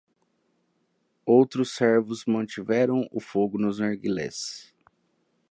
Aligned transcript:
Outros 1.27 1.75
servos 1.75 2.25
mantiveram 2.25 3.07
o 3.11 3.19
fogo 3.19 3.59
nos 3.59 3.77
narguilés. 3.77 4.73